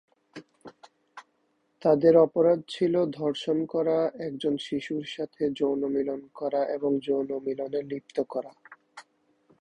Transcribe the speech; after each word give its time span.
তাদের 1.81 2.13
অপরাধ 2.17 2.59
ছিল 2.67 2.93
ধর্ষণ 3.11 3.57
করা, 3.65 3.97
একজন 4.27 4.53
শিশুর 4.57 5.05
সাথে 5.05 5.43
যৌন 5.49 5.81
মিলন 5.87 6.21
করা 6.35 6.61
এবং 6.67 6.91
যৌন 6.99 7.29
মিলনে 7.45 7.79
লিপ্ত 7.81 8.17
করা। 8.29 8.51